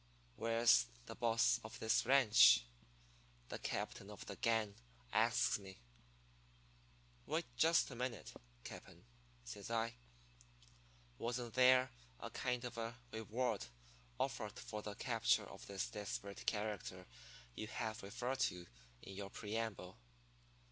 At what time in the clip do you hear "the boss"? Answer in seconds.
1.05-1.59